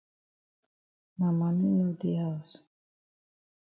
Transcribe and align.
Ma 1.17 1.29
mami 1.37 1.67
no 1.77 1.87
dey 1.99 2.15
haus. 2.21 2.51